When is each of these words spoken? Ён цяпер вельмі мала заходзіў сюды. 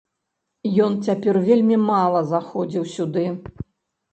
Ён 0.85 0.95
цяпер 1.09 1.39
вельмі 1.49 1.77
мала 1.91 2.25
заходзіў 2.33 2.89
сюды. 2.95 3.29